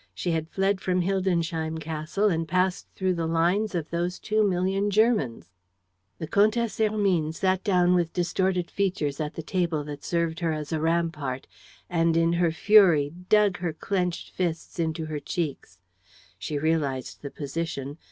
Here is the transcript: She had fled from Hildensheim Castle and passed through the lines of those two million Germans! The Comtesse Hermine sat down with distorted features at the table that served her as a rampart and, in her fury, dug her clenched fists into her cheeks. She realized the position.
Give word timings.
She 0.15 0.31
had 0.31 0.49
fled 0.49 0.81
from 0.81 1.01
Hildensheim 1.03 1.77
Castle 1.77 2.27
and 2.27 2.47
passed 2.47 2.87
through 2.95 3.13
the 3.13 3.27
lines 3.27 3.75
of 3.75 3.91
those 3.91 4.17
two 4.17 4.43
million 4.43 4.89
Germans! 4.89 5.51
The 6.17 6.25
Comtesse 6.25 6.79
Hermine 6.79 7.33
sat 7.33 7.63
down 7.63 7.93
with 7.93 8.11
distorted 8.11 8.71
features 8.71 9.19
at 9.19 9.35
the 9.35 9.43
table 9.43 9.83
that 9.83 10.03
served 10.03 10.39
her 10.39 10.53
as 10.53 10.71
a 10.73 10.81
rampart 10.81 11.45
and, 11.87 12.17
in 12.17 12.33
her 12.33 12.51
fury, 12.51 13.13
dug 13.29 13.59
her 13.59 13.73
clenched 13.73 14.31
fists 14.31 14.79
into 14.79 15.05
her 15.05 15.19
cheeks. 15.19 15.77
She 16.39 16.57
realized 16.57 17.21
the 17.21 17.29
position. 17.29 17.99